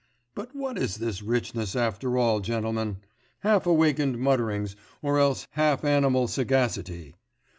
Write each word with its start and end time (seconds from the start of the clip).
But 0.33 0.55
what 0.55 0.79
is 0.79 0.95
this 0.95 1.21
richness, 1.21 1.75
after 1.75 2.17
all, 2.17 2.39
gentlemen? 2.39 2.97
Half 3.41 3.67
awakened 3.67 4.17
mutterings 4.17 4.75
or 5.03 5.19
else 5.19 5.45
half 5.51 5.85
animal 5.85 6.27
sagacity. 6.27 7.13